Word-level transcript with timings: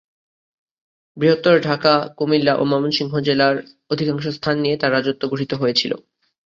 বৃহত্তর 1.17 1.55
ঢাকা, 1.59 1.93
কুমিল্লা 2.17 2.53
ও 2.55 2.63
ময়মনসিংহ 2.65 3.13
জেলার 3.19 3.55
অধিকাংশ 3.89 4.25
স্থান 4.27 4.55
নিয়ে 4.59 4.75
তার 4.77 4.91
রাজত্ব 4.91 5.23
গঠিত 5.31 5.51
হয়েছিল। 5.53 5.91